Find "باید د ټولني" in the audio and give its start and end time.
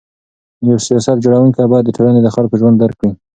1.71-2.19